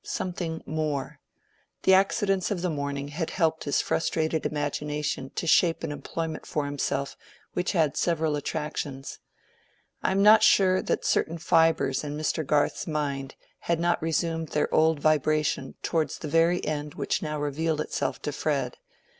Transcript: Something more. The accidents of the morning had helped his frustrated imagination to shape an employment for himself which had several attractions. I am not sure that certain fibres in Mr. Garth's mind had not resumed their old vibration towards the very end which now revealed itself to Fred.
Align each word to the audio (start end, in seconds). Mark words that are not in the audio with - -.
Something 0.03 0.63
more. 0.65 1.19
The 1.83 1.93
accidents 1.93 2.49
of 2.49 2.63
the 2.63 2.71
morning 2.71 3.09
had 3.09 3.29
helped 3.29 3.65
his 3.65 3.81
frustrated 3.81 4.47
imagination 4.47 5.29
to 5.35 5.45
shape 5.45 5.83
an 5.83 5.91
employment 5.91 6.47
for 6.47 6.65
himself 6.65 7.15
which 7.53 7.73
had 7.73 7.95
several 7.95 8.35
attractions. 8.35 9.19
I 10.01 10.09
am 10.11 10.23
not 10.23 10.41
sure 10.41 10.81
that 10.81 11.05
certain 11.05 11.37
fibres 11.37 12.03
in 12.03 12.17
Mr. 12.17 12.43
Garth's 12.43 12.87
mind 12.87 13.35
had 13.59 13.79
not 13.79 14.01
resumed 14.01 14.47
their 14.49 14.73
old 14.73 14.99
vibration 14.99 15.75
towards 15.83 16.17
the 16.17 16.27
very 16.27 16.65
end 16.65 16.95
which 16.95 17.21
now 17.21 17.39
revealed 17.39 17.79
itself 17.79 18.19
to 18.23 18.31
Fred. 18.31 18.79